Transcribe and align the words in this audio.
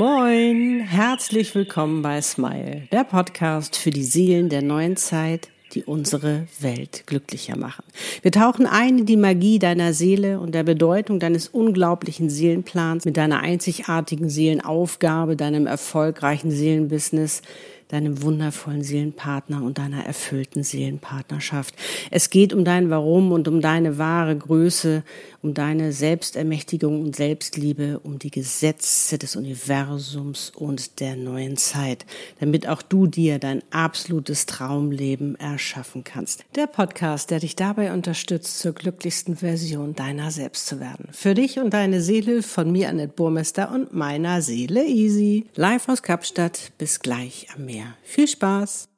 Moin, 0.00 0.80
herzlich 0.80 1.54
willkommen 1.54 2.00
bei 2.00 2.22
Smile, 2.22 2.88
der 2.90 3.04
Podcast 3.04 3.76
für 3.76 3.90
die 3.90 4.02
Seelen 4.02 4.48
der 4.48 4.62
neuen 4.62 4.96
Zeit, 4.96 5.50
die 5.74 5.84
unsere 5.84 6.46
Welt 6.58 7.02
glücklicher 7.04 7.58
machen. 7.58 7.84
Wir 8.22 8.32
tauchen 8.32 8.64
ein 8.64 9.00
in 9.00 9.04
die 9.04 9.18
Magie 9.18 9.58
deiner 9.58 9.92
Seele 9.92 10.40
und 10.40 10.54
der 10.54 10.62
Bedeutung 10.62 11.20
deines 11.20 11.48
unglaublichen 11.48 12.30
Seelenplans 12.30 13.04
mit 13.04 13.18
deiner 13.18 13.40
einzigartigen 13.40 14.30
Seelenaufgabe, 14.30 15.36
deinem 15.36 15.66
erfolgreichen 15.66 16.50
Seelenbusiness, 16.50 17.42
deinem 17.88 18.22
wundervollen 18.22 18.82
Seelenpartner 18.82 19.62
und 19.62 19.78
deiner 19.78 20.06
erfüllten 20.06 20.62
Seelenpartnerschaft. 20.62 21.74
Es 22.10 22.30
geht 22.30 22.54
um 22.54 22.64
dein 22.64 22.88
Warum 22.88 23.32
und 23.32 23.48
um 23.48 23.60
deine 23.60 23.98
wahre 23.98 24.36
Größe, 24.36 25.02
um 25.42 25.54
deine 25.54 25.92
Selbstermächtigung 25.92 27.00
und 27.00 27.16
Selbstliebe, 27.16 28.00
um 28.00 28.18
die 28.18 28.30
Gesetze 28.30 29.18
des 29.18 29.36
Universums 29.36 30.50
und 30.54 31.00
der 31.00 31.16
neuen 31.16 31.56
Zeit, 31.56 32.04
damit 32.40 32.68
auch 32.68 32.82
du 32.82 33.06
dir 33.06 33.38
dein 33.38 33.62
absolutes 33.70 34.46
Traumleben 34.46 35.38
erschaffen 35.40 36.04
kannst. 36.04 36.44
Der 36.56 36.66
Podcast, 36.66 37.30
der 37.30 37.40
dich 37.40 37.56
dabei 37.56 37.92
unterstützt, 37.92 38.58
zur 38.58 38.72
glücklichsten 38.72 39.36
Version 39.36 39.94
deiner 39.94 40.30
selbst 40.30 40.66
zu 40.66 40.80
werden. 40.80 41.08
Für 41.12 41.34
dich 41.34 41.58
und 41.58 41.72
deine 41.72 42.00
Seele 42.00 42.42
von 42.42 42.70
mir, 42.70 42.88
Annette 42.88 43.14
Burmester 43.14 43.72
und 43.72 43.94
meiner 43.94 44.42
Seele 44.42 44.86
Easy. 44.86 45.46
Live 45.54 45.88
aus 45.88 46.02
Kapstadt. 46.02 46.72
Bis 46.78 47.00
gleich 47.00 47.46
am 47.54 47.64
Meer. 47.64 47.94
Viel 48.02 48.28
Spaß! 48.28 48.88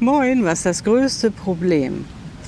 Moin, 0.00 0.44
was 0.44 0.60
ist 0.60 0.66
das 0.66 0.84
größte 0.84 1.30
Problem? 1.30 2.04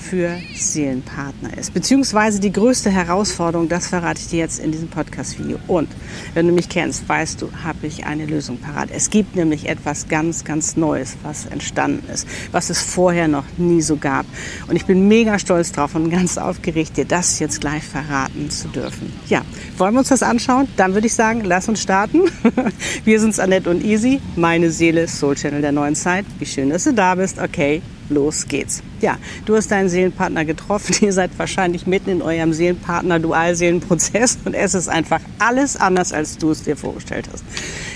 Für 0.08 0.38
Seelenpartner 0.54 1.58
ist. 1.58 1.74
Beziehungsweise 1.74 2.40
die 2.40 2.52
größte 2.52 2.90
Herausforderung, 2.90 3.68
das 3.68 3.88
verrate 3.88 4.20
ich 4.20 4.28
dir 4.28 4.38
jetzt 4.38 4.60
in 4.60 4.70
diesem 4.70 4.88
Podcast-Video. 4.88 5.58
Und 5.66 5.88
wenn 6.34 6.46
du 6.46 6.52
mich 6.52 6.68
kennst, 6.68 7.08
weißt 7.08 7.42
du, 7.42 7.50
habe 7.64 7.86
ich 7.86 8.06
eine 8.06 8.24
Lösung 8.24 8.58
parat. 8.58 8.90
Es 8.92 9.10
gibt 9.10 9.34
nämlich 9.34 9.68
etwas 9.68 10.08
ganz, 10.08 10.44
ganz 10.44 10.76
Neues, 10.76 11.16
was 11.22 11.46
entstanden 11.46 12.08
ist, 12.12 12.26
was 12.52 12.70
es 12.70 12.80
vorher 12.80 13.26
noch 13.26 13.44
nie 13.56 13.82
so 13.82 13.96
gab. 13.96 14.26
Und 14.68 14.76
ich 14.76 14.86
bin 14.86 15.08
mega 15.08 15.38
stolz 15.38 15.72
drauf 15.72 15.94
und 15.94 16.10
ganz 16.10 16.38
aufgeregt, 16.38 16.96
dir 16.96 17.04
das 17.04 17.40
jetzt 17.40 17.60
gleich 17.60 17.82
verraten 17.82 18.48
zu 18.50 18.68
dürfen. 18.68 19.12
Ja, 19.28 19.42
wollen 19.76 19.94
wir 19.94 20.00
uns 20.00 20.08
das 20.08 20.22
anschauen? 20.22 20.68
Dann 20.76 20.94
würde 20.94 21.08
ich 21.08 21.14
sagen, 21.14 21.42
lass 21.44 21.68
uns 21.68 21.82
starten. 21.82 22.22
Wir 23.04 23.20
sind's 23.20 23.38
Annette 23.38 23.68
und 23.68 23.84
Easy, 23.84 24.20
meine 24.36 24.70
Seele, 24.70 25.08
Soul 25.08 25.34
Channel 25.34 25.60
der 25.60 25.72
neuen 25.72 25.94
Zeit. 25.94 26.24
Wie 26.38 26.46
schön, 26.46 26.70
dass 26.70 26.84
du 26.84 26.94
da 26.94 27.14
bist. 27.14 27.38
Okay, 27.38 27.82
los 28.08 28.46
geht's. 28.48 28.82
Ja, 29.00 29.18
du 29.44 29.56
hast 29.56 29.70
deinen 29.70 29.88
Seelenpartner 29.88 30.44
getroffen. 30.44 30.94
Ihr 31.00 31.12
seid 31.12 31.30
wahrscheinlich 31.38 31.86
mitten 31.86 32.10
in 32.10 32.22
eurem 32.22 32.52
Seelenpartner-Dualseelenprozess 32.52 34.38
und 34.44 34.54
es 34.54 34.74
ist 34.74 34.88
einfach 34.88 35.20
alles 35.38 35.76
anders, 35.76 36.12
als 36.12 36.38
du 36.38 36.50
es 36.50 36.62
dir 36.62 36.76
vorgestellt 36.76 37.28
hast. 37.32 37.44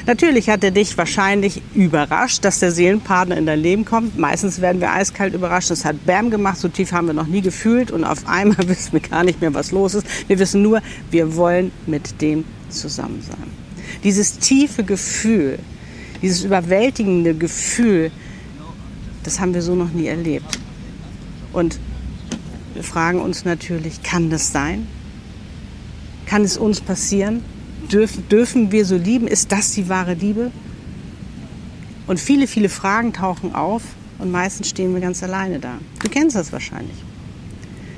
Natürlich 0.07 0.49
hat 0.49 0.65
er 0.65 0.71
dich 0.71 0.97
wahrscheinlich 0.97 1.63
überrascht, 1.75 2.45
dass 2.45 2.59
der 2.59 2.73
Seelenpartner 2.73 3.37
in 3.37 3.47
dein 3.47 3.61
Leben 3.61 3.85
kommt. 3.85 4.19
Meistens 4.19 4.61
werden 4.61 4.81
wir 4.81 4.93
eiskalt 4.93 5.35
überrascht. 5.35 5.71
Das 5.71 5.85
hat 5.85 6.05
Bam 6.07 6.31
gemacht. 6.31 6.59
So 6.59 6.69
tief 6.69 6.93
haben 6.93 7.07
wir 7.07 7.15
noch 7.15 7.27
nie 7.27 7.43
gefühlt 7.43 7.91
und 7.91 8.05
auf 8.05 8.27
einmal 8.27 8.57
wissen 8.69 8.93
wir 8.93 9.01
gar 9.01 9.25
nicht 9.25 9.41
mehr, 9.41 9.55
was 9.55 9.73
los 9.73 9.95
ist. 9.95 10.07
Wir 10.29 10.39
wissen 10.39 10.63
nur, 10.63 10.81
wir 11.11 11.37
wollen 11.37 11.73
mit 11.87 12.21
dem 12.21 12.45
zusammen 12.69 13.23
sein. 13.27 13.51
Dieses 14.05 14.39
tiefe 14.39 14.85
Gefühl, 14.85 15.59
dieses 16.23 16.45
überwältigende 16.45 17.35
Gefühl, 17.35 18.11
das 19.25 19.41
haben 19.41 19.55
wir 19.55 19.63
so 19.63 19.75
noch 19.75 19.93
nie 19.93 20.07
erlebt. 20.07 20.59
Und 21.53 21.79
wir 22.75 22.85
fragen 22.85 23.21
uns 23.21 23.45
natürlich, 23.45 24.03
kann 24.03 24.31
das 24.31 24.53
sein? 24.53 24.87
Kann 26.27 26.43
es 26.43 26.57
uns 26.57 26.81
passieren? 26.81 27.43
Dürfen, 27.91 28.29
dürfen 28.29 28.73
wir 28.73 28.85
so 28.85 28.97
lieben? 28.97 29.27
Ist 29.27 29.51
das 29.53 29.73
die 29.73 29.89
wahre 29.89 30.15
Liebe? 30.15 30.53
Und 32.07 32.21
viele, 32.21 32.47
viele 32.47 32.69
Fragen 32.69 33.13
tauchen 33.13 33.55
auf 33.55 33.83
und 34.19 34.31
meistens 34.31 34.69
stehen 34.69 34.95
wir 34.95 35.01
ganz 35.01 35.23
alleine 35.23 35.59
da. 35.59 35.79
Du 36.03 36.09
kennst 36.09 36.37
das 36.37 36.53
wahrscheinlich 36.53 36.97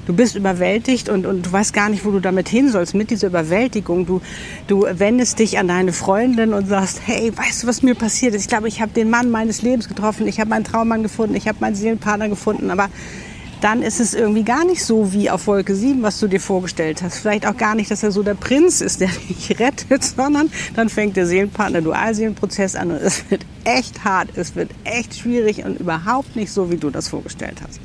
du 0.07 0.13
bist 0.13 0.35
überwältigt 0.37 1.09
und, 1.09 1.27
und 1.27 1.47
du 1.47 1.53
weißt 1.53 1.73
gar 1.73 1.89
nicht, 1.89 2.05
wo 2.05 2.11
du 2.11 2.21
damit 2.21 2.49
hin 2.49 2.71
sollst 2.71 2.95
mit 2.95 3.11
dieser 3.11 3.29
Überwältigung. 3.29 4.07
Du, 4.07 4.21
du 4.67 4.87
wendest 4.91 5.39
dich 5.39 5.59
an 5.59 5.69
deine 5.69 5.93
Freundin 5.93 6.53
und 6.53 6.69
sagst, 6.69 7.01
hey, 7.05 7.33
weißt 7.37 7.63
du, 7.63 7.67
was 7.67 7.83
mir 7.83 7.95
passiert 7.95 8.35
ist? 8.35 8.43
Ich 8.43 8.49
glaube, 8.49 8.69
ich 8.69 8.81
habe 8.81 8.93
den 8.93 9.11
Mann 9.11 9.31
meines 9.31 9.63
Lebens 9.63 9.89
getroffen, 9.89 10.27
ich 10.27 10.41
habe 10.41 10.51
meinen 10.51 10.65
Traummann 10.65 11.03
gefunden, 11.03 11.35
ich 11.35 11.49
habe 11.49 11.59
meinen 11.61 11.75
Seelenpartner 11.75 12.29
gefunden, 12.29 12.71
aber 12.71 12.89
dann 13.61 13.83
ist 13.83 14.01
es 14.01 14.13
irgendwie 14.13 14.43
gar 14.43 14.65
nicht 14.65 14.85
so 14.85 15.13
wie 15.13 15.31
auf 15.31 15.47
Wolke 15.47 15.77
7, 15.77 16.03
was 16.03 16.19
du 16.19 16.27
dir 16.27 16.41
vorgestellt 16.41 17.01
hast. 17.01 17.19
Vielleicht 17.19 17.47
auch 17.47 17.57
gar 17.57 17.77
nicht, 17.77 17.93
dass 17.93 18.03
er 18.03 18.11
so 18.11 18.25
der 18.25 18.35
Prinz 18.35 18.81
ist, 18.81 19.01
der 19.01 19.09
dich 19.29 19.59
rettet, 19.61 20.03
sondern 20.03 20.51
dann 20.75 20.89
fängt 20.89 21.17
der 21.17 21.27
Seelenpartner 21.27 21.81
Dualseelenprozess 21.81 22.75
an 22.75 22.91
und 22.91 22.97
es 22.97 23.31
wird 23.31 23.47
echt 23.63 24.05
hart, 24.05 24.31
es 24.35 24.57
wird 24.57 24.71
echt 24.83 25.15
schwierig 25.15 25.65
und 25.65 25.79
überhaupt 25.79 26.35
nicht 26.35 26.51
so, 26.51 26.73
wie 26.73 26.77
du 26.77 26.91
das 26.91 27.09
vorgestellt 27.09 27.61
hast. 27.65 27.79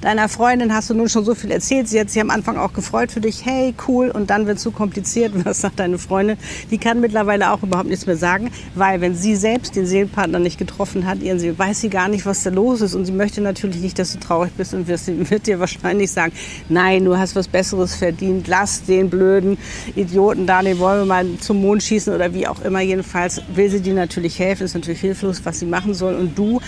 Deiner 0.00 0.28
Freundin 0.28 0.74
hast 0.74 0.90
du 0.90 0.94
nun 0.94 1.08
schon 1.08 1.24
so 1.24 1.34
viel 1.34 1.50
erzählt. 1.50 1.88
Sie 1.88 1.98
hat 1.98 2.10
sich 2.10 2.20
am 2.20 2.30
Anfang 2.30 2.56
auch 2.56 2.72
gefreut 2.72 3.12
für 3.12 3.20
dich. 3.20 3.44
Hey, 3.44 3.74
cool. 3.88 4.10
Und 4.10 4.30
dann 4.30 4.46
wird 4.46 4.58
es 4.58 4.62
zu 4.62 4.70
kompliziert. 4.70 5.32
Was 5.44 5.60
sagt 5.60 5.78
deine 5.78 5.98
Freundin? 5.98 6.36
Die 6.70 6.78
kann 6.78 7.00
mittlerweile 7.00 7.52
auch 7.52 7.62
überhaupt 7.62 7.88
nichts 7.88 8.06
mehr 8.06 8.16
sagen, 8.16 8.50
weil 8.74 9.00
wenn 9.00 9.14
sie 9.14 9.36
selbst 9.36 9.76
den 9.76 9.86
Seelenpartner 9.86 10.38
nicht 10.38 10.58
getroffen 10.58 11.06
hat, 11.06 11.22
ihren 11.22 11.38
Seelen, 11.38 11.58
weiß 11.58 11.80
sie 11.80 11.88
gar 11.88 12.08
nicht, 12.08 12.26
was 12.26 12.42
da 12.42 12.50
los 12.50 12.80
ist. 12.80 12.94
Und 12.94 13.04
sie 13.06 13.12
möchte 13.12 13.40
natürlich 13.40 13.80
nicht, 13.80 13.98
dass 13.98 14.12
du 14.12 14.18
traurig 14.18 14.52
bist 14.56 14.74
und 14.74 14.88
wird 15.30 15.46
dir 15.46 15.60
wahrscheinlich 15.60 16.10
sagen, 16.10 16.32
nein, 16.68 17.04
du 17.04 17.16
hast 17.16 17.34
was 17.36 17.48
Besseres 17.48 17.94
verdient. 17.94 18.48
Lass 18.48 18.84
den 18.84 19.10
blöden 19.10 19.58
Idioten 19.94 20.46
da, 20.46 20.62
den 20.62 20.78
wollen 20.78 21.00
wir 21.00 21.06
mal 21.06 21.26
zum 21.40 21.60
Mond 21.60 21.82
schießen 21.82 22.14
oder 22.14 22.34
wie 22.34 22.46
auch 22.46 22.60
immer. 22.62 22.80
Jedenfalls 22.80 23.40
will 23.54 23.70
sie 23.70 23.80
dir 23.80 23.94
natürlich 23.94 24.38
helfen. 24.38 24.64
Ist 24.64 24.74
natürlich 24.74 25.00
hilflos, 25.00 25.40
was 25.44 25.58
sie 25.58 25.66
machen 25.66 25.94
soll. 25.94 26.14
Und 26.14 26.36
du 26.36 26.60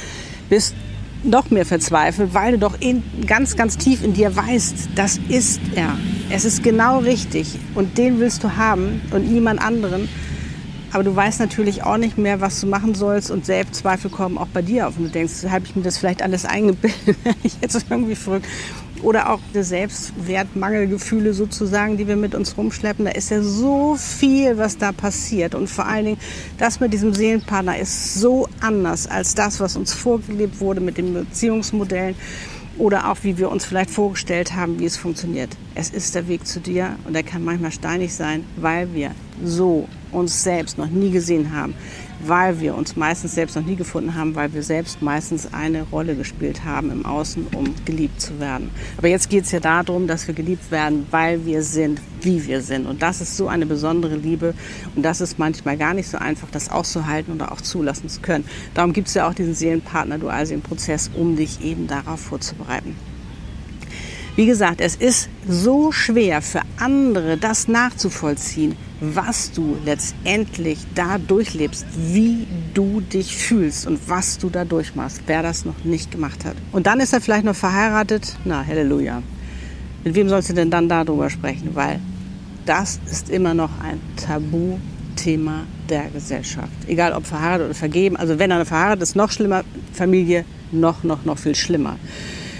bist 0.48 0.74
noch 1.28 1.50
mehr 1.50 1.66
verzweifelt, 1.66 2.34
weil 2.34 2.52
du 2.52 2.58
doch 2.58 2.80
in, 2.80 3.02
ganz, 3.26 3.56
ganz 3.56 3.76
tief 3.76 4.02
in 4.02 4.14
dir 4.14 4.34
weißt, 4.34 4.90
das 4.94 5.18
ist 5.28 5.60
er. 5.74 5.96
Es 6.30 6.44
ist 6.44 6.62
genau 6.62 6.98
richtig 6.98 7.58
und 7.74 7.98
den 7.98 8.20
willst 8.20 8.44
du 8.44 8.56
haben 8.56 9.00
und 9.12 9.30
niemand 9.30 9.60
anderen. 9.60 10.08
Aber 10.90 11.04
du 11.04 11.14
weißt 11.14 11.40
natürlich 11.40 11.82
auch 11.82 11.98
nicht 11.98 12.16
mehr, 12.16 12.40
was 12.40 12.60
du 12.60 12.66
machen 12.66 12.94
sollst 12.94 13.30
und 13.30 13.44
Selbstzweifel 13.44 14.10
kommen 14.10 14.38
auch 14.38 14.46
bei 14.46 14.62
dir 14.62 14.88
auf. 14.88 14.96
Und 14.96 15.04
du 15.04 15.10
denkst, 15.10 15.44
habe 15.48 15.66
ich 15.66 15.76
mir 15.76 15.82
das 15.82 15.98
vielleicht 15.98 16.22
alles 16.22 16.44
eingebildet, 16.44 17.16
ich 17.42 17.56
jetzt 17.60 17.84
irgendwie 17.90 18.14
verrückt. 18.14 18.46
Oder 19.02 19.30
auch 19.30 19.40
die 19.54 19.62
Selbstwertmangelgefühle 19.62 21.32
sozusagen, 21.32 21.96
die 21.96 22.08
wir 22.08 22.16
mit 22.16 22.34
uns 22.34 22.56
rumschleppen. 22.56 23.04
Da 23.04 23.12
ist 23.12 23.30
ja 23.30 23.42
so 23.42 23.96
viel, 23.96 24.58
was 24.58 24.78
da 24.78 24.92
passiert. 24.92 25.54
Und 25.54 25.68
vor 25.68 25.86
allen 25.86 26.04
Dingen, 26.04 26.20
das 26.58 26.80
mit 26.80 26.92
diesem 26.92 27.14
Seelenpartner 27.14 27.78
ist 27.78 28.14
so 28.14 28.48
anders 28.60 29.06
als 29.06 29.34
das, 29.34 29.60
was 29.60 29.76
uns 29.76 29.92
vorgelebt 29.92 30.60
wurde 30.60 30.80
mit 30.80 30.98
den 30.98 31.14
Beziehungsmodellen 31.14 32.16
oder 32.78 33.10
auch 33.10 33.18
wie 33.22 33.36
wir 33.38 33.50
uns 33.50 33.64
vielleicht 33.64 33.90
vorgestellt 33.90 34.54
haben, 34.54 34.78
wie 34.78 34.84
es 34.84 34.96
funktioniert. 34.96 35.50
Es 35.74 35.90
ist 35.90 36.14
der 36.14 36.28
Weg 36.28 36.46
zu 36.46 36.60
dir 36.60 36.96
und 37.06 37.14
er 37.14 37.24
kann 37.24 37.44
manchmal 37.44 37.72
steinig 37.72 38.14
sein, 38.14 38.44
weil 38.56 38.94
wir 38.94 39.10
so 39.44 39.88
uns 40.12 40.42
selbst 40.42 40.78
noch 40.78 40.88
nie 40.88 41.10
gesehen 41.10 41.52
haben, 41.52 41.74
weil 42.20 42.60
wir 42.60 42.74
uns 42.74 42.96
meistens 42.96 43.34
selbst 43.34 43.56
noch 43.56 43.64
nie 43.64 43.76
gefunden 43.76 44.14
haben, 44.14 44.34
weil 44.34 44.52
wir 44.52 44.62
selbst 44.62 45.02
meistens 45.02 45.52
eine 45.52 45.82
Rolle 45.82 46.14
gespielt 46.14 46.64
haben 46.64 46.90
im 46.90 47.06
Außen, 47.06 47.46
um 47.54 47.74
geliebt 47.84 48.20
zu 48.20 48.38
werden. 48.40 48.70
Aber 48.96 49.08
jetzt 49.08 49.30
geht 49.30 49.44
es 49.44 49.52
ja 49.52 49.60
darum, 49.60 50.06
dass 50.06 50.26
wir 50.26 50.34
geliebt 50.34 50.70
werden, 50.70 51.06
weil 51.10 51.44
wir 51.46 51.62
sind, 51.62 52.00
wie 52.22 52.46
wir 52.46 52.60
sind. 52.60 52.86
Und 52.86 53.02
das 53.02 53.20
ist 53.20 53.36
so 53.36 53.48
eine 53.48 53.66
besondere 53.66 54.16
Liebe 54.16 54.54
und 54.94 55.02
das 55.02 55.20
ist 55.20 55.38
manchmal 55.38 55.76
gar 55.76 55.94
nicht 55.94 56.08
so 56.08 56.18
einfach, 56.18 56.48
das 56.50 56.70
auszuhalten 56.70 57.34
oder 57.34 57.52
auch 57.52 57.60
zulassen 57.60 58.08
zu 58.08 58.20
können. 58.20 58.44
Darum 58.74 58.92
gibt 58.92 59.08
es 59.08 59.14
ja 59.14 59.28
auch 59.28 59.34
diesen 59.34 59.54
Seelenpartner-Dualseelenprozess, 59.54 61.10
um 61.14 61.36
dich 61.36 61.64
eben 61.64 61.86
darauf 61.86 62.20
vorzubereiten. 62.20 62.96
Wie 64.38 64.46
gesagt, 64.46 64.80
es 64.80 64.94
ist 64.94 65.28
so 65.48 65.90
schwer 65.90 66.42
für 66.42 66.60
andere, 66.78 67.38
das 67.38 67.66
nachzuvollziehen, 67.66 68.76
was 69.00 69.50
du 69.50 69.76
letztendlich 69.84 70.78
da 70.94 71.18
durchlebst, 71.18 71.84
wie 71.96 72.46
du 72.72 73.00
dich 73.00 73.36
fühlst 73.36 73.88
und 73.88 73.98
was 74.08 74.38
du 74.38 74.48
da 74.48 74.64
durchmachst, 74.64 75.22
wer 75.26 75.42
das 75.42 75.64
noch 75.64 75.82
nicht 75.82 76.12
gemacht 76.12 76.44
hat. 76.44 76.54
Und 76.70 76.86
dann 76.86 77.00
ist 77.00 77.12
er 77.12 77.20
vielleicht 77.20 77.46
noch 77.46 77.56
verheiratet. 77.56 78.36
Na, 78.44 78.64
Halleluja. 78.64 79.24
Mit 80.04 80.14
wem 80.14 80.28
sollst 80.28 80.50
du 80.50 80.54
denn 80.54 80.70
dann 80.70 80.88
darüber 80.88 81.30
sprechen? 81.30 81.70
Weil 81.74 81.98
das 82.64 83.00
ist 83.10 83.30
immer 83.30 83.54
noch 83.54 83.70
ein 83.82 83.98
Tabuthema 84.24 85.64
der 85.88 86.10
Gesellschaft. 86.10 86.70
Egal 86.86 87.12
ob 87.12 87.26
verheiratet 87.26 87.64
oder 87.64 87.74
vergeben. 87.74 88.16
Also 88.16 88.38
wenn 88.38 88.52
er 88.52 88.64
verheiratet 88.64 89.02
ist, 89.02 89.16
noch 89.16 89.32
schlimmer. 89.32 89.64
Familie 89.92 90.44
noch, 90.70 91.02
noch, 91.02 91.24
noch 91.24 91.38
viel 91.38 91.56
schlimmer. 91.56 91.96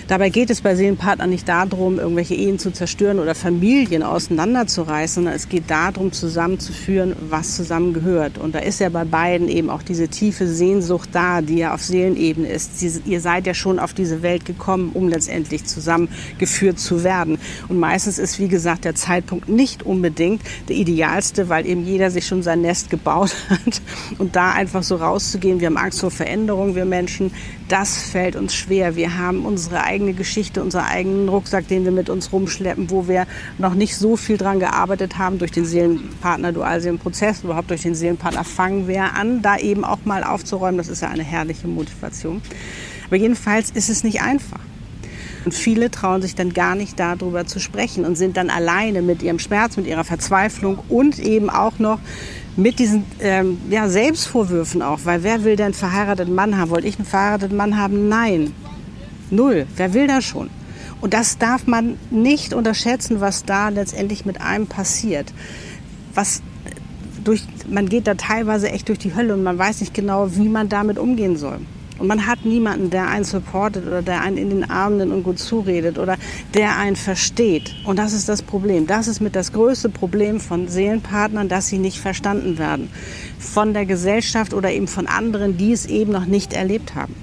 Dabei 0.09 0.31
geht 0.31 0.49
es 0.49 0.63
bei 0.63 0.75
Seelenpartnern 0.75 1.29
nicht 1.29 1.47
darum, 1.51 1.99
irgendwelche 1.99 2.35
Ehen 2.35 2.59
zu 2.59 2.71
zerstören 2.71 3.19
oder 3.19 3.35
Familien 3.35 4.03
auseinanderzureißen, 4.03 5.17
sondern 5.17 5.35
es 5.35 5.51
geht 5.51 5.65
darum, 5.69 6.13
zusammenzuführen, 6.13 7.15
was 7.29 7.57
zusammengehört. 7.57 8.39
Und 8.39 8.55
da 8.55 8.61
ist 8.61 8.81
ja 8.81 8.89
bei 8.89 9.05
beiden 9.05 9.51
eben 9.51 9.69
auch 9.69 9.83
diese 9.83 10.09
tiefe 10.09 10.47
Sehnsucht 10.47 11.11
da, 11.13 11.43
die 11.43 11.59
ja 11.59 11.75
auf 11.75 11.83
Seelenebene 11.83 12.49
ist. 12.49 12.83
ihr 13.05 13.21
seid 13.21 13.47
ja 13.47 13.53
schon 13.53 13.79
auf 13.79 13.93
diese 13.93 14.23
Welt 14.23 14.47
gekommen, 14.47 14.93
um 14.95 15.09
letztendlich 15.09 15.67
zusammengeführt 15.67 16.79
zu 16.79 17.05
werden. 17.05 17.39
Und 17.69 17.79
meistens 17.79 18.19
ist, 18.19 18.39
wie 18.39 18.49
gesagt, 18.49 18.87
der 18.87 18.95
Zeitpunkt 18.95 19.51
nicht 19.51 19.83
unbedingt 19.83 20.41
der 20.71 20.77
idealste, 20.77 21.51
weil 21.51 21.67
eben 21.67 21.85
jeder 21.85 22.11
sich 22.11 22.27
schon 22.27 22.43
sein 22.43 22.63
Nest 22.63 22.89
gebaut 22.89 23.37
hat. 23.51 23.83
Und 24.17 24.37
da 24.37 24.53
einfach 24.53 24.83
so 24.83 24.97
rauszugehen, 24.97 25.61
wir 25.61 25.67
haben 25.67 25.77
Angst 25.77 26.01
vor 26.01 26.11
Veränderung, 26.11 26.75
wir 26.75 26.87
Menschen, 26.87 27.31
das 27.69 27.99
fällt 27.99 28.35
uns 28.35 28.55
schwer. 28.55 28.97
Wir 28.97 29.19
haben 29.19 29.45
unsere 29.45 29.83
eigene 29.99 30.13
Geschichte, 30.13 30.63
unseren 30.63 30.85
eigenen 30.85 31.29
Rucksack, 31.29 31.67
den 31.67 31.85
wir 31.85 31.91
mit 31.91 32.09
uns 32.09 32.33
rumschleppen, 32.33 32.89
wo 32.89 33.09
wir 33.09 33.27
noch 33.59 33.75
nicht 33.75 33.97
so 33.97 34.17
viel 34.17 34.37
dran 34.37 34.61
gearbeitet 34.61 35.19
haben 35.19 35.39
durch 35.39 35.51
den 35.51 35.65
Seelenpartner 35.65 36.53
Dualseelenprozess, 36.53 37.43
überhaupt 37.43 37.71
durch 37.71 37.83
den 37.83 37.97
Seelenpartner 37.97 38.45
fangen 38.45 38.87
wir 38.87 39.15
an, 39.15 39.43
da 39.43 39.57
eben 39.57 39.85
auch 39.85 39.99
mal 40.05 40.23
aufzuräumen. 40.23 40.79
Das 40.79 40.87
ist 40.87 41.03
ja 41.03 41.09
eine 41.09 41.25
herrliche 41.25 41.67
Motivation. 41.67 42.41
Aber 43.07 43.17
jedenfalls 43.17 43.71
ist 43.71 43.89
es 43.89 44.05
nicht 44.05 44.23
einfach. 44.23 44.61
Und 45.45 45.53
viele 45.53 45.91
trauen 45.91 46.23
sich 46.23 46.37
dann 46.37 46.53
gar 46.53 46.77
nicht 46.77 47.01
darüber 47.01 47.45
zu 47.45 47.59
sprechen 47.59 48.05
und 48.05 48.17
sind 48.17 48.37
dann 48.37 48.51
alleine 48.51 49.03
mit 49.03 49.23
ihrem 49.23 49.41
Schmerz, 49.41 49.77
mit 49.77 49.87
ihrer 49.87 50.05
Verzweiflung 50.05 50.79
und 50.89 51.19
eben 51.19 51.51
auch 51.51 51.81
noch 51.81 51.99
mit 52.57 52.79
diesen 52.79 53.05
ähm, 53.21 53.59
ja, 53.69 53.89
Selbstvorwürfen 53.89 54.81
auch. 54.81 55.01
Weil 55.05 55.25
wer 55.25 55.43
will 55.43 55.57
denn 55.57 55.67
einen 55.67 55.75
verheirateten 55.75 56.35
Mann 56.35 56.57
haben? 56.57 56.71
Wollte 56.71 56.87
ich 56.87 56.99
einen 56.99 57.07
verheirateten 57.07 57.57
Mann 57.57 57.77
haben? 57.77 58.09
Nein. 58.09 58.53
Null. 59.31 59.67
Wer 59.77 59.95
will 59.95 60.07
das 60.07 60.25
schon? 60.25 60.51
Und 61.01 61.15
das 61.15 61.39
darf 61.39 61.67
man 61.67 61.97
nicht 62.11 62.55
unterschätzen, 62.55 63.21
was 63.21 63.45
da 63.45 63.69
letztendlich 63.69 64.25
mit 64.25 64.41
einem 64.41 64.67
passiert. 64.67 65.33
Was 66.15 66.43
durch, 67.25 67.45
man 67.69 67.89
geht 67.89 68.07
da 68.07 68.15
teilweise 68.15 68.71
echt 68.71 68.89
durch 68.89 68.99
die 68.99 69.15
Hölle 69.15 69.35
und 69.35 69.43
man 69.43 69.59
weiß 69.59 69.81
nicht 69.81 69.95
genau, 69.95 70.35
wie 70.35 70.49
man 70.49 70.69
damit 70.69 70.99
umgehen 70.99 71.37
soll. 71.37 71.61
Und 71.99 72.07
man 72.07 72.27
hat 72.27 72.45
niemanden, 72.45 72.91
der 72.91 73.09
einen 73.09 73.25
supportet 73.25 73.87
oder 73.87 74.03
der 74.03 74.21
einen 74.21 74.37
in 74.37 74.51
den 74.51 74.71
Arm 74.71 74.97
nimmt 74.97 75.13
und 75.13 75.25
gut 75.25 75.41
zuredet 75.41 75.99
oder 75.99 76.17
der 76.55 76.77
einen 76.77 76.95
versteht. 76.95 77.75
Und 77.85 77.99
das 77.99 78.13
ist 78.13 78.29
das 78.29 78.43
Problem. 78.43 78.87
Das 78.87 79.09
ist 79.09 79.21
mit 79.21 79.35
das 79.35 79.53
größte 79.53 79.89
Problem 79.89 80.39
von 80.39 80.69
Seelenpartnern, 80.69 81.49
dass 81.49 81.67
sie 81.67 81.79
nicht 81.79 81.99
verstanden 81.99 82.57
werden. 82.57 82.89
Von 83.39 83.75
der 83.75 83.85
Gesellschaft 83.85 84.55
oder 84.55 84.71
eben 84.71 84.87
von 84.87 85.09
anderen, 85.09 85.57
die 85.57 85.73
es 85.73 85.87
eben 85.87 86.13
noch 86.13 86.27
nicht 86.27 86.53
erlebt 86.53 86.95
haben. 86.95 87.15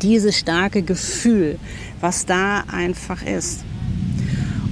Dieses 0.00 0.38
starke 0.38 0.82
Gefühl, 0.82 1.58
was 2.00 2.26
da 2.26 2.64
einfach 2.70 3.22
ist. 3.22 3.64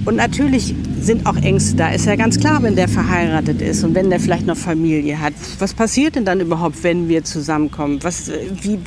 Und 0.05 0.15
natürlich 0.15 0.73
sind 1.01 1.25
auch 1.25 1.35
Ängste 1.37 1.75
da. 1.77 1.89
Ist 1.89 2.05
ja 2.05 2.15
ganz 2.15 2.39
klar, 2.39 2.61
wenn 2.61 2.75
der 2.75 2.87
verheiratet 2.87 3.61
ist 3.61 3.83
und 3.83 3.95
wenn 3.95 4.09
der 4.09 4.19
vielleicht 4.19 4.45
noch 4.45 4.57
Familie 4.57 5.19
hat. 5.19 5.33
Was 5.59 5.73
passiert 5.73 6.15
denn 6.15 6.25
dann 6.25 6.39
überhaupt, 6.39 6.83
wenn 6.83 7.09
wir 7.09 7.23
zusammenkommen? 7.23 7.99
Was, 8.03 8.29
äh, 8.29 8.39
wie, 8.61 8.79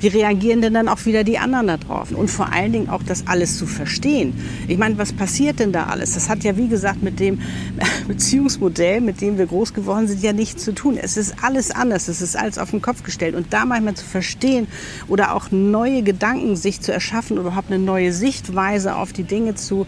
wie 0.00 0.08
reagieren 0.08 0.60
denn 0.60 0.74
dann 0.74 0.88
auch 0.88 1.06
wieder 1.06 1.24
die 1.24 1.38
anderen 1.38 1.66
darauf? 1.66 2.12
Und 2.12 2.30
vor 2.30 2.52
allen 2.52 2.72
Dingen 2.72 2.90
auch 2.90 3.02
das 3.02 3.26
alles 3.26 3.56
zu 3.56 3.66
verstehen. 3.66 4.34
Ich 4.68 4.76
meine, 4.76 4.98
was 4.98 5.14
passiert 5.14 5.58
denn 5.58 5.72
da 5.72 5.84
alles? 5.84 6.12
Das 6.14 6.28
hat 6.28 6.44
ja, 6.44 6.56
wie 6.58 6.68
gesagt, 6.68 7.02
mit 7.02 7.20
dem 7.20 7.38
Beziehungsmodell, 8.08 9.00
mit 9.00 9.22
dem 9.22 9.38
wir 9.38 9.46
groß 9.46 9.72
geworden 9.72 10.08
sind, 10.08 10.22
ja 10.22 10.34
nichts 10.34 10.62
zu 10.62 10.74
tun. 10.74 10.98
Es 11.00 11.16
ist 11.16 11.36
alles 11.42 11.70
anders. 11.70 12.08
Es 12.08 12.20
ist 12.20 12.36
alles 12.36 12.58
auf 12.58 12.70
den 12.70 12.82
Kopf 12.82 13.02
gestellt. 13.02 13.34
Und 13.34 13.54
da 13.54 13.64
manchmal 13.64 13.94
zu 13.94 14.04
verstehen 14.04 14.66
oder 15.08 15.34
auch 15.34 15.50
neue 15.50 16.02
Gedanken 16.02 16.54
sich 16.56 16.82
zu 16.82 16.92
erschaffen, 16.92 17.38
überhaupt 17.38 17.72
eine 17.72 17.82
neue 17.82 18.12
Sichtweise 18.12 18.96
auf 18.96 19.14
die 19.14 19.24
Dinge 19.24 19.54
zu 19.54 19.86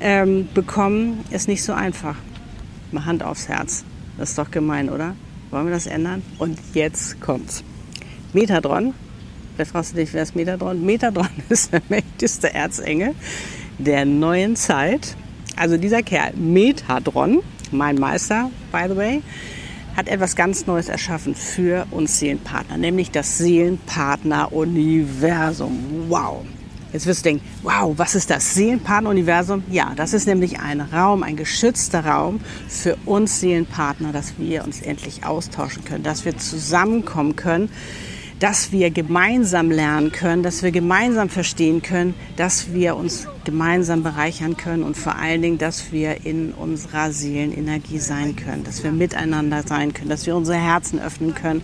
ähm, 0.00 0.48
bekommen, 0.54 1.24
ist 1.30 1.48
nicht 1.48 1.62
so 1.62 1.72
einfach. 1.72 2.16
Mal 2.92 3.04
Hand 3.04 3.22
aufs 3.22 3.48
Herz. 3.48 3.84
Das 4.18 4.30
ist 4.30 4.38
doch 4.38 4.50
gemein, 4.50 4.88
oder? 4.88 5.16
Wollen 5.50 5.66
wir 5.66 5.72
das 5.72 5.86
ändern? 5.86 6.22
Und 6.38 6.58
jetzt 6.74 7.20
kommt's. 7.20 7.62
Metadron 8.32 8.94
da 9.56 9.64
fragst 9.64 9.92
du 9.92 9.96
dich, 9.96 10.12
wer 10.12 10.24
ist 10.24 10.34
Metatron? 10.34 10.84
Metatron 10.84 11.28
ist 11.48 11.72
der 11.72 11.80
mächtigste 11.88 12.52
Erzengel 12.52 13.14
der 13.78 14.04
neuen 14.04 14.56
Zeit. 14.56 15.14
Also 15.56 15.76
dieser 15.76 16.02
Kerl, 16.02 16.32
Metatron, 16.34 17.40
mein 17.70 17.94
Meister, 17.96 18.50
by 18.72 18.86
the 18.88 18.96
way, 18.96 19.22
hat 19.96 20.08
etwas 20.08 20.34
ganz 20.34 20.66
Neues 20.66 20.88
erschaffen 20.88 21.36
für 21.36 21.86
uns 21.92 22.18
Seelenpartner, 22.18 22.76
nämlich 22.76 23.12
das 23.12 23.38
Seelenpartner-Universum. 23.38 26.08
Wow! 26.08 26.44
Jetzt 26.94 27.06
wirst 27.06 27.24
du 27.24 27.30
denken, 27.30 27.44
wow, 27.64 27.92
was 27.96 28.14
ist 28.14 28.30
das 28.30 28.54
Seelenpartner-Universum? 28.54 29.64
Ja, 29.68 29.94
das 29.96 30.12
ist 30.12 30.28
nämlich 30.28 30.60
ein 30.60 30.80
Raum, 30.80 31.24
ein 31.24 31.34
geschützter 31.34 32.06
Raum 32.06 32.38
für 32.68 32.96
uns 33.04 33.40
Seelenpartner, 33.40 34.12
dass 34.12 34.38
wir 34.38 34.62
uns 34.62 34.80
endlich 34.80 35.26
austauschen 35.26 35.84
können, 35.84 36.04
dass 36.04 36.24
wir 36.24 36.38
zusammenkommen 36.38 37.34
können 37.34 37.68
dass 38.40 38.72
wir 38.72 38.90
gemeinsam 38.90 39.70
lernen 39.70 40.10
können, 40.12 40.42
dass 40.42 40.62
wir 40.62 40.72
gemeinsam 40.72 41.28
verstehen 41.28 41.82
können, 41.82 42.14
dass 42.36 42.72
wir 42.74 42.96
uns 42.96 43.28
gemeinsam 43.44 44.02
bereichern 44.02 44.56
können 44.56 44.82
und 44.82 44.96
vor 44.96 45.16
allen 45.16 45.40
Dingen, 45.40 45.56
dass 45.56 45.92
wir 45.92 46.26
in 46.26 46.52
unserer 46.52 47.12
Seelenenergie 47.12 48.00
sein 48.00 48.34
können, 48.36 48.64
dass 48.64 48.82
wir 48.82 48.90
miteinander 48.90 49.62
sein 49.62 49.94
können, 49.94 50.10
dass 50.10 50.26
wir 50.26 50.36
unsere 50.36 50.58
Herzen 50.58 51.00
öffnen 51.00 51.34
können, 51.34 51.62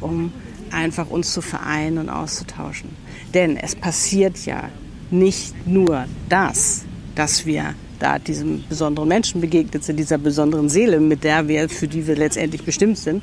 um 0.00 0.32
einfach 0.72 1.10
uns 1.10 1.32
zu 1.32 1.42
vereinen 1.42 1.98
und 1.98 2.08
auszutauschen. 2.08 2.90
Denn 3.34 3.56
es 3.56 3.74
passiert 3.74 4.44
ja 4.46 4.68
nicht 5.10 5.66
nur 5.66 6.06
das, 6.28 6.82
dass 7.14 7.46
wir 7.46 7.74
da 7.98 8.18
diesem 8.18 8.64
besonderen 8.68 9.08
Menschen 9.08 9.40
begegnet 9.40 9.84
sind, 9.84 9.96
dieser 9.96 10.18
besonderen 10.18 10.68
Seele, 10.68 10.98
mit 10.98 11.24
der 11.24 11.46
wir, 11.46 11.68
für 11.68 11.86
die 11.86 12.06
wir 12.06 12.16
letztendlich 12.16 12.64
bestimmt 12.64 12.98
sind, 12.98 13.22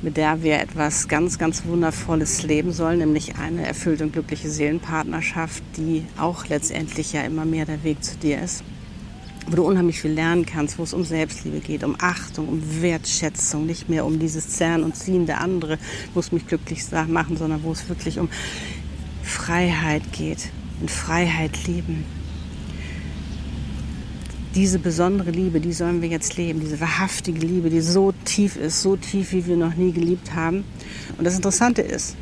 mit 0.00 0.16
der 0.16 0.42
wir 0.42 0.60
etwas 0.60 1.08
ganz, 1.08 1.38
ganz 1.38 1.64
Wundervolles 1.64 2.42
leben 2.42 2.72
sollen, 2.72 2.98
nämlich 2.98 3.36
eine 3.36 3.66
erfüllte 3.66 4.04
und 4.04 4.12
glückliche 4.12 4.48
Seelenpartnerschaft, 4.48 5.62
die 5.76 6.04
auch 6.18 6.46
letztendlich 6.46 7.14
ja 7.14 7.22
immer 7.22 7.44
mehr 7.44 7.64
der 7.64 7.82
Weg 7.82 8.04
zu 8.04 8.16
dir 8.16 8.40
ist. 8.42 8.62
Wo 9.46 9.56
du 9.56 9.62
unheimlich 9.64 10.00
viel 10.00 10.12
lernen 10.12 10.46
kannst, 10.46 10.78
wo 10.78 10.82
es 10.82 10.94
um 10.94 11.04
Selbstliebe 11.04 11.60
geht, 11.60 11.84
um 11.84 11.96
Achtung, 11.98 12.48
um 12.48 12.82
Wertschätzung, 12.82 13.66
nicht 13.66 13.88
mehr 13.88 14.06
um 14.06 14.18
dieses 14.18 14.48
Zerren 14.48 14.84
und 14.84 14.96
Ziehen 14.96 15.26
der 15.26 15.40
andere, 15.40 15.78
muss 16.14 16.32
mich 16.32 16.46
glücklich 16.46 16.82
machen, 17.08 17.36
sondern 17.36 17.62
wo 17.62 17.72
es 17.72 17.88
wirklich 17.88 18.18
um 18.18 18.28
Freiheit 19.22 20.12
geht, 20.12 20.50
in 20.80 20.88
Freiheit 20.88 21.66
lieben, 21.66 22.04
diese 24.54 24.78
besondere 24.78 25.30
Liebe, 25.30 25.60
die 25.60 25.72
sollen 25.72 26.00
wir 26.00 26.08
jetzt 26.08 26.36
leben, 26.36 26.60
diese 26.60 26.80
wahrhaftige 26.80 27.40
Liebe, 27.40 27.70
die 27.70 27.80
so 27.80 28.12
tief 28.24 28.56
ist, 28.56 28.82
so 28.82 28.96
tief, 28.96 29.32
wie 29.32 29.46
wir 29.46 29.56
noch 29.56 29.74
nie 29.74 29.92
geliebt 29.92 30.34
haben. 30.34 30.64
Und 31.18 31.24
das 31.24 31.34
Interessante 31.34 31.82
ist, 31.82 32.16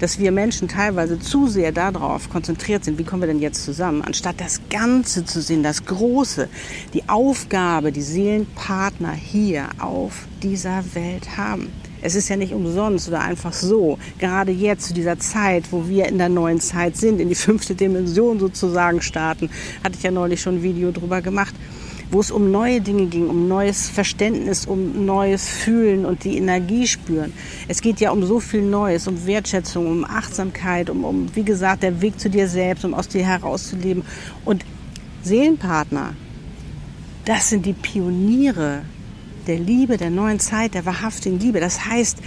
dass 0.00 0.18
wir 0.18 0.32
Menschen 0.32 0.68
teilweise 0.68 1.18
zu 1.18 1.46
sehr 1.46 1.72
darauf 1.72 2.30
konzentriert 2.30 2.84
sind, 2.84 2.98
wie 2.98 3.04
kommen 3.04 3.22
wir 3.22 3.28
denn 3.28 3.40
jetzt 3.40 3.64
zusammen, 3.64 4.02
anstatt 4.02 4.40
das 4.40 4.60
Ganze 4.70 5.24
zu 5.24 5.40
sehen, 5.40 5.62
das 5.62 5.84
Große, 5.84 6.48
die 6.94 7.08
Aufgabe, 7.08 7.92
die 7.92 8.02
Seelenpartner 8.02 9.12
hier 9.12 9.68
auf 9.78 10.26
dieser 10.42 10.84
Welt 10.94 11.36
haben. 11.36 11.72
Es 12.02 12.14
ist 12.14 12.28
ja 12.28 12.36
nicht 12.36 12.52
umsonst 12.52 13.08
oder 13.08 13.20
einfach 13.22 13.52
so, 13.52 13.98
gerade 14.18 14.52
jetzt 14.52 14.86
zu 14.86 14.94
dieser 14.94 15.18
Zeit, 15.18 15.72
wo 15.72 15.88
wir 15.88 16.06
in 16.06 16.18
der 16.18 16.28
neuen 16.28 16.60
Zeit 16.60 16.96
sind, 16.96 17.20
in 17.20 17.28
die 17.28 17.34
fünfte 17.34 17.74
Dimension 17.74 18.38
sozusagen 18.38 19.00
starten, 19.02 19.50
hatte 19.82 19.96
ich 19.96 20.02
ja 20.02 20.10
neulich 20.10 20.40
schon 20.40 20.56
ein 20.56 20.62
Video 20.62 20.92
drüber 20.92 21.22
gemacht, 21.22 21.54
wo 22.10 22.20
es 22.20 22.30
um 22.30 22.50
neue 22.50 22.80
Dinge 22.80 23.06
ging, 23.06 23.28
um 23.28 23.48
neues 23.48 23.88
Verständnis, 23.88 24.66
um 24.66 25.04
neues 25.04 25.48
Fühlen 25.48 26.04
und 26.04 26.24
die 26.24 26.36
Energie 26.36 26.86
spüren. 26.86 27.32
Es 27.68 27.80
geht 27.80 28.00
ja 28.00 28.10
um 28.12 28.24
so 28.24 28.38
viel 28.38 28.62
Neues, 28.62 29.08
um 29.08 29.26
Wertschätzung, 29.26 29.86
um 29.86 30.04
Achtsamkeit, 30.04 30.88
um, 30.88 31.04
um 31.04 31.34
wie 31.34 31.42
gesagt, 31.42 31.82
der 31.82 32.00
Weg 32.00 32.20
zu 32.20 32.30
dir 32.30 32.48
selbst, 32.48 32.84
um 32.84 32.94
aus 32.94 33.08
dir 33.08 33.26
herauszuleben. 33.26 34.04
Und 34.44 34.64
Seelenpartner, 35.22 36.14
das 37.24 37.50
sind 37.50 37.66
die 37.66 37.72
Pioniere 37.72 38.82
der 39.48 39.58
Liebe, 39.58 39.96
der 39.96 40.10
neuen 40.10 40.38
Zeit, 40.38 40.74
der 40.74 40.86
wahrhaftigen 40.86 41.40
Liebe. 41.40 41.58
Das 41.58 41.86
heißt, 41.86 42.18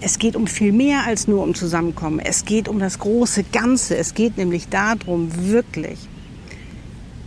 es 0.00 0.18
geht 0.20 0.36
um 0.36 0.46
viel 0.46 0.72
mehr 0.72 1.04
als 1.06 1.26
nur 1.26 1.42
um 1.42 1.56
Zusammenkommen. 1.56 2.20
Es 2.20 2.44
geht 2.44 2.68
um 2.68 2.78
das 2.78 3.00
große 3.00 3.44
Ganze. 3.44 3.96
Es 3.96 4.14
geht 4.14 4.36
nämlich 4.36 4.68
darum, 4.68 5.30
wirklich 5.48 5.98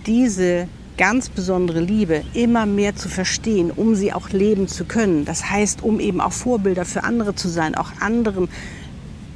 diese 0.05 0.67
ganz 1.01 1.29
besondere 1.29 1.79
Liebe 1.79 2.23
immer 2.35 2.67
mehr 2.67 2.95
zu 2.95 3.09
verstehen, 3.09 3.71
um 3.71 3.95
sie 3.95 4.13
auch 4.13 4.29
leben 4.29 4.67
zu 4.67 4.85
können. 4.85 5.25
Das 5.25 5.49
heißt, 5.49 5.81
um 5.81 5.99
eben 5.99 6.21
auch 6.21 6.31
Vorbilder 6.31 6.85
für 6.85 7.03
andere 7.03 7.33
zu 7.33 7.49
sein, 7.49 7.73
auch 7.73 7.89
anderen 8.01 8.49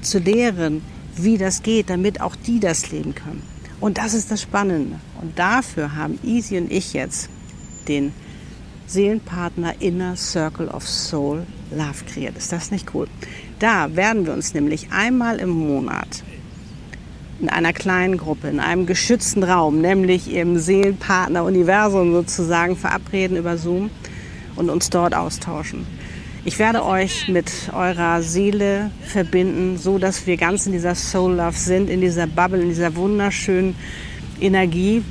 zu 0.03 0.19
lehren, 0.19 0.83
wie 1.15 1.39
das 1.39 1.63
geht, 1.63 1.89
damit 1.89 2.21
auch 2.21 2.35
die 2.35 2.59
das 2.59 2.91
leben 2.91 3.15
können. 3.15 3.41
Und 3.79 3.97
das 3.97 4.13
ist 4.13 4.29
das 4.29 4.43
Spannende. 4.43 4.99
Und 5.19 5.39
dafür 5.39 5.95
haben 5.95 6.19
Easy 6.23 6.55
und 6.59 6.71
ich 6.71 6.93
jetzt 6.93 7.29
den 7.87 8.13
Seelenpartner 8.85 9.81
Inner 9.81 10.15
Circle 10.15 10.67
of 10.67 10.87
Soul 10.87 11.47
Love 11.71 12.05
kreiert. 12.05 12.37
Ist 12.37 12.51
das 12.51 12.69
nicht 12.69 12.93
cool? 12.93 13.07
Da 13.57 13.95
werden 13.95 14.27
wir 14.27 14.33
uns 14.33 14.53
nämlich 14.53 14.91
einmal 14.91 15.39
im 15.39 15.49
Monat 15.49 16.23
in 17.41 17.49
einer 17.49 17.73
kleinen 17.73 18.17
Gruppe, 18.17 18.47
in 18.47 18.59
einem 18.59 18.85
geschützten 18.85 19.43
Raum, 19.43 19.81
nämlich 19.81 20.33
im 20.33 20.57
Seelenpartner-Universum 20.57 22.13
sozusagen, 22.13 22.75
verabreden 22.75 23.37
über 23.37 23.57
Zoom 23.57 23.89
und 24.55 24.69
uns 24.69 24.89
dort 24.89 25.13
austauschen. 25.13 25.85
Ich 26.47 26.59
werde 26.59 26.85
euch 26.85 27.27
mit 27.27 27.51
eurer 27.73 28.21
Seele 28.21 28.91
verbinden, 29.03 29.77
so 29.77 29.97
dass 29.97 30.27
wir 30.27 30.37
ganz 30.37 30.67
in 30.67 30.73
dieser 30.73 30.93
Soul 30.95 31.37
Love 31.37 31.57
sind, 31.57 31.89
in 31.89 32.01
dieser 32.01 32.27
Bubble, 32.27 32.61
in 32.61 32.69
dieser 32.69 32.95
wunderschönen 32.95 33.75
Energie, 34.39 35.03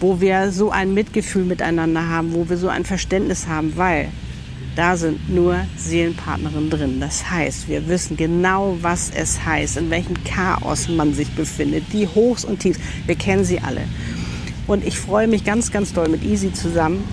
wo 0.00 0.20
wir 0.20 0.52
so 0.52 0.70
ein 0.70 0.92
Mitgefühl 0.92 1.44
miteinander 1.44 2.08
haben, 2.08 2.34
wo 2.34 2.48
wir 2.48 2.58
so 2.58 2.68
ein 2.68 2.84
Verständnis 2.84 3.46
haben, 3.46 3.72
weil 3.76 4.08
da 4.74 4.96
sind 4.96 5.28
nur 5.28 5.56
Seelenpartnerinnen 5.76 6.70
drin. 6.70 7.00
Das 7.00 7.30
heißt, 7.30 7.68
wir 7.68 7.88
wissen 7.88 8.16
genau, 8.16 8.76
was 8.80 9.10
es 9.14 9.44
heißt, 9.44 9.76
in 9.76 9.90
welchem 9.90 10.22
Chaos 10.24 10.88
man 10.88 11.14
sich 11.14 11.30
befindet, 11.32 11.84
die 11.92 12.08
Hochs 12.08 12.44
und 12.44 12.60
Tiefs. 12.60 12.80
Wir 13.06 13.16
kennen 13.16 13.44
sie 13.44 13.60
alle. 13.60 13.82
Und 14.66 14.86
ich 14.86 14.98
freue 14.98 15.26
mich 15.26 15.44
ganz, 15.44 15.70
ganz 15.70 15.92
doll 15.92 16.08
mit 16.08 16.24
Easy 16.24 16.52
zusammen, 16.52 17.04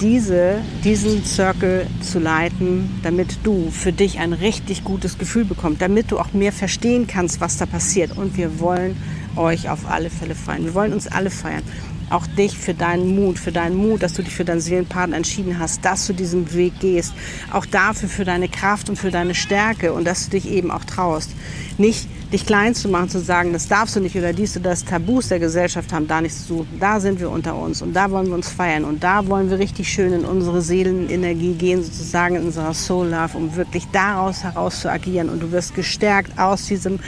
diese, 0.00 0.60
diesen 0.84 1.24
Circle 1.24 1.86
zu 2.00 2.20
leiten, 2.20 3.00
damit 3.02 3.38
du 3.42 3.70
für 3.70 3.92
dich 3.92 4.20
ein 4.20 4.32
richtig 4.32 4.84
gutes 4.84 5.18
Gefühl 5.18 5.44
bekommst, 5.44 5.82
damit 5.82 6.12
du 6.12 6.18
auch 6.18 6.32
mehr 6.32 6.52
verstehen 6.52 7.08
kannst, 7.08 7.40
was 7.40 7.56
da 7.56 7.66
passiert. 7.66 8.16
Und 8.16 8.36
wir 8.36 8.60
wollen 8.60 8.96
euch 9.34 9.68
auf 9.68 9.90
alle 9.90 10.10
Fälle 10.10 10.36
feiern. 10.36 10.64
Wir 10.64 10.74
wollen 10.74 10.92
uns 10.92 11.08
alle 11.08 11.30
feiern 11.30 11.62
auch 12.10 12.26
dich 12.26 12.56
für 12.56 12.74
deinen 12.74 13.14
Mut, 13.14 13.38
für 13.38 13.52
deinen 13.52 13.76
Mut, 13.76 14.02
dass 14.02 14.14
du 14.14 14.22
dich 14.22 14.34
für 14.34 14.44
deinen 14.44 14.60
Seelenpartner 14.60 15.16
entschieden 15.16 15.58
hast, 15.58 15.84
dass 15.84 16.06
du 16.06 16.12
diesen 16.12 16.52
Weg 16.54 16.80
gehst. 16.80 17.12
Auch 17.52 17.66
dafür 17.66 18.08
für 18.08 18.24
deine 18.24 18.48
Kraft 18.48 18.88
und 18.88 18.96
für 18.96 19.10
deine 19.10 19.34
Stärke 19.34 19.92
und 19.92 20.04
dass 20.04 20.24
du 20.24 20.30
dich 20.30 20.50
eben 20.50 20.70
auch 20.70 20.84
traust. 20.84 21.30
Nicht 21.76 22.08
dich 22.32 22.44
klein 22.44 22.74
zu 22.74 22.88
machen, 22.88 23.08
zu 23.08 23.20
sagen, 23.20 23.52
das 23.52 23.68
darfst 23.68 23.96
du 23.96 24.00
nicht 24.00 24.14
oder 24.16 24.32
dies 24.32 24.56
oder 24.56 24.70
das 24.70 24.84
Tabus 24.84 25.28
der 25.28 25.38
Gesellschaft 25.38 25.92
haben 25.92 26.06
da 26.06 26.20
nichts 26.20 26.46
zu 26.46 26.58
suchen. 26.58 26.78
Da 26.78 27.00
sind 27.00 27.20
wir 27.20 27.30
unter 27.30 27.56
uns 27.56 27.80
und 27.80 27.94
da 27.94 28.10
wollen 28.10 28.26
wir 28.26 28.34
uns 28.34 28.50
feiern 28.50 28.84
und 28.84 29.02
da 29.02 29.26
wollen 29.28 29.48
wir 29.48 29.58
richtig 29.58 29.90
schön 29.90 30.12
in 30.12 30.24
unsere 30.24 30.60
Seelenenergie 30.60 31.54
gehen, 31.54 31.82
sozusagen 31.82 32.36
in 32.36 32.44
unserer 32.44 32.74
Soul 32.74 33.08
Love, 33.08 33.36
um 33.36 33.56
wirklich 33.56 33.86
daraus 33.92 34.44
heraus 34.44 34.80
zu 34.80 34.90
agieren 34.90 35.30
und 35.30 35.42
du 35.42 35.52
wirst 35.52 35.74
gestärkt 35.74 36.38
aus 36.38 36.66
diesem 36.66 36.98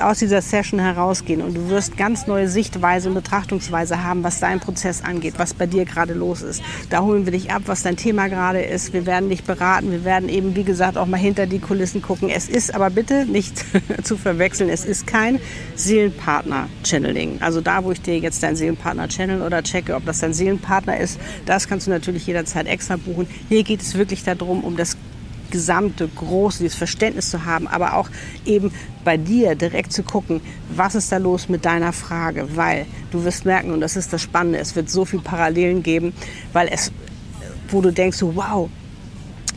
aus 0.00 0.18
dieser 0.18 0.42
Session 0.42 0.78
herausgehen 0.78 1.40
und 1.40 1.54
du 1.54 1.70
wirst 1.70 1.96
ganz 1.96 2.26
neue 2.26 2.48
Sichtweise 2.48 3.08
und 3.08 3.14
Betrachtungsweise 3.14 4.04
haben, 4.04 4.22
was 4.22 4.38
dein 4.38 4.47
Prozess 4.60 5.02
angeht, 5.02 5.34
was 5.36 5.54
bei 5.54 5.66
dir 5.66 5.84
gerade 5.84 6.14
los 6.14 6.42
ist. 6.42 6.62
Da 6.90 7.02
holen 7.02 7.24
wir 7.24 7.32
dich 7.32 7.50
ab, 7.50 7.62
was 7.66 7.82
dein 7.82 7.96
Thema 7.96 8.28
gerade 8.28 8.62
ist. 8.62 8.92
Wir 8.92 9.06
werden 9.06 9.28
dich 9.28 9.44
beraten. 9.44 9.90
Wir 9.90 10.04
werden 10.04 10.28
eben, 10.28 10.56
wie 10.56 10.64
gesagt, 10.64 10.96
auch 10.96 11.06
mal 11.06 11.18
hinter 11.18 11.46
die 11.46 11.58
Kulissen 11.58 12.02
gucken. 12.02 12.30
Es 12.30 12.48
ist 12.48 12.74
aber 12.74 12.90
bitte 12.90 13.26
nicht 13.26 13.64
zu 14.02 14.16
verwechseln. 14.16 14.70
Es 14.70 14.84
ist 14.84 15.06
kein 15.06 15.38
Seelenpartner-Channeling. 15.76 17.40
Also 17.40 17.60
da, 17.60 17.84
wo 17.84 17.92
ich 17.92 18.00
dir 18.00 18.18
jetzt 18.18 18.42
deinen 18.42 18.56
Seelenpartner 18.56 19.08
channel 19.08 19.42
oder 19.42 19.62
checke, 19.62 19.94
ob 19.94 20.06
das 20.06 20.20
dein 20.20 20.32
Seelenpartner 20.32 20.98
ist, 20.98 21.20
das 21.44 21.68
kannst 21.68 21.86
du 21.86 21.90
natürlich 21.90 22.26
jederzeit 22.26 22.66
extra 22.66 22.96
buchen. 22.96 23.28
Hier 23.48 23.62
geht 23.62 23.82
es 23.82 23.94
wirklich 23.94 24.24
darum, 24.24 24.64
um 24.64 24.76
das 24.76 24.96
gesamte, 25.50 26.08
große, 26.08 26.62
dieses 26.62 26.76
Verständnis 26.76 27.30
zu 27.30 27.44
haben, 27.44 27.66
aber 27.66 27.94
auch 27.94 28.08
eben 28.44 28.72
bei 29.04 29.16
dir 29.16 29.54
direkt 29.54 29.92
zu 29.92 30.02
gucken, 30.02 30.40
was 30.74 30.94
ist 30.94 31.10
da 31.10 31.16
los 31.16 31.48
mit 31.48 31.64
deiner 31.64 31.92
Frage, 31.92 32.56
weil 32.56 32.86
du 33.10 33.24
wirst 33.24 33.44
merken, 33.44 33.72
und 33.72 33.80
das 33.80 33.96
ist 33.96 34.12
das 34.12 34.22
Spannende, 34.22 34.58
es 34.58 34.76
wird 34.76 34.90
so 34.90 35.04
viel 35.04 35.20
Parallelen 35.20 35.82
geben, 35.82 36.12
weil 36.52 36.68
es, 36.70 36.92
wo 37.68 37.80
du 37.80 37.92
denkst, 37.92 38.18
wow, 38.20 38.68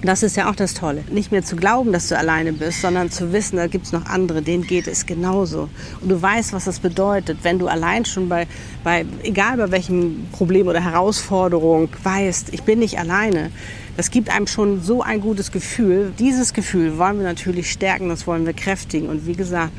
das 0.04 0.24
ist 0.24 0.36
ja 0.36 0.50
auch 0.50 0.56
das 0.56 0.74
Tolle. 0.74 1.04
Nicht 1.12 1.32
mehr 1.32 1.44
zu 1.44 1.56
glauben, 1.56 1.92
dass 1.92 2.08
du 2.08 2.18
alleine 2.18 2.54
bist, 2.54 2.82
sondern 2.82 3.12
zu 3.12 3.32
wissen, 3.34 3.58
da 3.58 3.68
gibt 3.68 3.86
es 3.86 3.92
noch 3.92 4.06
andere, 4.06 4.42
denen 4.42 4.66
geht 4.66 4.88
es 4.88 5.06
genauso. 5.06 5.70
Und 6.02 6.10
du 6.10 6.20
weißt, 6.20 6.54
was 6.54 6.66
das 6.66 6.80
bedeutet, 6.80 7.40
wenn 7.44 7.60
du 7.60 7.68
allein 7.68 8.06
schon 8.06 8.28
bei, 8.28 8.48
bei, 8.84 9.06
egal 9.24 9.58
bei 9.58 9.70
welchem 9.72 10.28
Problem 10.32 10.68
oder 10.68 10.84
Herausforderung, 10.84 11.90
weißt, 12.04 12.50
ich 12.52 12.64
bin 12.64 12.80
nicht 12.80 12.98
alleine. 12.98 13.52
Das 13.98 14.10
gibt 14.10 14.30
einem 14.30 14.48
schon 14.48 14.82
so 14.82 15.02
ein 15.02 15.22
gutes 15.22 15.52
Gefühl. 15.52 16.14
Dieses 16.18 16.54
Gefühl 16.54 16.98
wollen 16.98 17.18
wir 17.18 17.26
natürlich 17.26 17.72
stärken, 17.72 18.10
das 18.10 18.26
wollen 18.26 18.46
wir 18.46 18.54
kräftigen. 18.54 19.10
Und 19.10 19.28
wie 19.28 19.36
gesagt, 19.36 19.72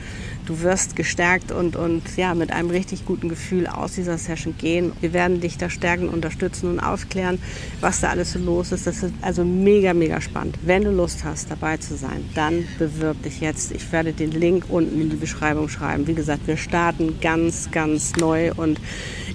du 0.47 0.61
wirst 0.61 0.97
gestärkt 0.97 1.53
und, 1.53 1.77
und 1.77 2.03
ja, 2.17 2.35
mit 2.35 2.53
einem 2.53 2.71
richtig 2.71 3.07
guten 3.07 3.29
Gefühl 3.29 3.67
aus 3.67 3.95
dieser 3.95 4.19
Session 4.19 4.55
gehen. 4.59 4.93
Wir 5.01 5.13
werden 5.13 5.41
dich 5.41 5.59
da 5.59 5.71
stärken, 5.71 6.09
unterstützen 6.09 6.71
und 6.71 6.81
aufklären, 6.81 7.39
was 7.81 8.01
da 8.01 8.11
alles 8.11 8.33
so 8.33 8.39
los 8.39 8.73
ist. 8.73 8.87
Das 8.87 9.03
ist 9.03 9.15
also 9.23 9.45
mega, 9.45 9.95
mega 9.95 10.21
spannend. 10.21 10.59
Wenn 10.63 10.85
du 10.85 10.91
Lust 10.91 11.25
hast, 11.25 11.51
dabei 11.51 11.77
zu 11.77 11.97
sein, 11.97 12.25
dann 12.35 12.65
bewirb 12.79 13.23
dich 13.23 13.41
jetzt. 13.41 13.73
Ich 13.73 13.91
werde 13.93 14.13
den 14.13 14.33
Link 14.33 14.67
unten 14.69 15.01
in 15.01 15.11
die 15.11 15.17
Beschreibung 15.17 15.69
schreiben. 15.69 16.07
Wie 16.07 16.15
gesagt, 16.15 16.47
wir 16.47 16.57
starten 16.57 17.21
ganz, 17.21 17.71
ganz 17.71 18.17
neu 18.17 18.53
und 18.55 18.81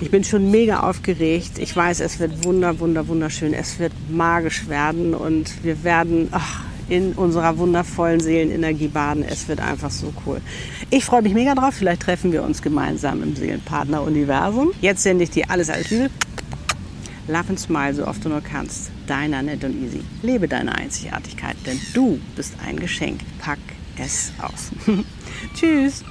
ich 0.01 0.11
bin 0.11 0.23
schon 0.23 0.51
mega 0.51 0.81
aufgeregt. 0.81 1.57
Ich 1.57 1.75
weiß, 1.75 2.01
es 2.01 2.19
wird 2.19 2.43
wunder, 2.43 2.79
wunder, 2.79 3.07
wunderschön. 3.07 3.53
Es 3.53 3.79
wird 3.79 3.93
magisch 4.09 4.67
werden 4.67 5.13
und 5.13 5.63
wir 5.63 5.83
werden, 5.83 6.27
ach, 6.31 6.66
in 6.89 7.13
unserer 7.13 7.57
wundervollen 7.57 8.19
Seelenenergie 8.19 8.87
baden. 8.87 9.23
Es 9.23 9.47
wird 9.47 9.59
einfach 9.59 9.91
so 9.91 10.13
cool. 10.25 10.41
Ich 10.89 11.05
freue 11.05 11.21
mich 11.21 11.33
mega 11.33 11.55
drauf. 11.55 11.73
Vielleicht 11.73 12.01
treffen 12.01 12.31
wir 12.31 12.43
uns 12.43 12.61
gemeinsam 12.61 13.21
im 13.23 13.35
Seelenpartner-Universum. 13.35 14.71
Jetzt 14.81 15.03
sende 15.03 15.23
ich 15.23 15.31
dir 15.31 15.49
alles, 15.49 15.69
alles 15.69 15.89
Liebe. 15.89 16.09
Love 17.27 17.49
and 17.49 17.59
smile, 17.59 17.93
so 17.93 18.07
oft 18.07 18.23
du 18.23 18.29
nur 18.29 18.41
kannst. 18.41 18.89
Deiner 19.05 19.41
Net 19.41 19.63
und 19.63 19.83
Easy. 19.83 20.01
Lebe 20.21 20.47
deine 20.47 20.75
Einzigartigkeit, 20.75 21.57
denn 21.65 21.79
du 21.93 22.19
bist 22.35 22.53
ein 22.65 22.79
Geschenk. 22.79 23.19
Pack 23.39 23.59
es 23.97 24.31
aus. 24.41 24.71
Tschüss. 25.53 26.03